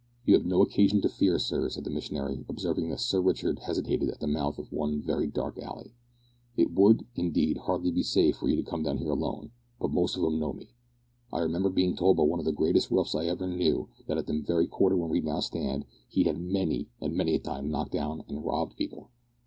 "You 0.25 0.33
have 0.33 0.47
no 0.47 0.63
occasion 0.63 0.99
to 1.01 1.09
fear, 1.09 1.37
sir," 1.37 1.69
said 1.69 1.83
the 1.83 1.91
missionary, 1.91 2.43
observing 2.49 2.89
that 2.89 2.99
Sir 2.99 3.21
Richard 3.21 3.59
hesitated 3.59 4.09
at 4.09 4.19
the 4.19 4.25
mouth 4.25 4.57
of 4.57 4.71
one 4.71 4.99
very 4.99 5.27
dark 5.27 5.59
alley. 5.59 5.93
"It 6.57 6.71
would, 6.73 7.05
indeed, 7.13 7.57
hardly 7.57 7.91
be 7.91 8.01
safe 8.01 8.41
were 8.41 8.49
you 8.49 8.55
to 8.55 8.63
come 8.67 8.81
down 8.81 8.97
here 8.97 9.11
alone, 9.11 9.51
but 9.79 9.91
most 9.91 10.17
of 10.17 10.23
'em 10.23 10.39
know 10.39 10.53
me. 10.53 10.71
I 11.31 11.41
remember 11.41 11.69
being 11.69 11.95
told 11.95 12.17
by 12.17 12.23
one 12.23 12.39
of 12.39 12.45
the 12.45 12.51
greatest 12.51 12.89
roughs 12.89 13.13
I 13.13 13.27
ever 13.27 13.45
knew 13.45 13.89
that 14.07 14.17
at 14.17 14.25
the 14.25 14.41
very 14.41 14.65
corner 14.65 14.97
where 14.97 15.07
we 15.07 15.21
now 15.21 15.39
stand 15.39 15.85
he 16.09 16.23
had 16.23 16.41
many 16.41 16.89
and 16.99 17.13
many 17.15 17.35
a 17.35 17.39
time 17.39 17.69
knocked 17.69 17.91
down 17.91 18.23
and 18.27 18.43
robbed 18.43 18.75
people. 18.77 19.11